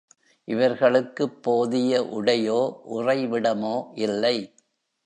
[0.47, 2.61] இவர்களுக்குப் போதிய உடையோ,
[2.91, 3.75] உறைவிடமோ
[3.99, 4.35] இல்லை.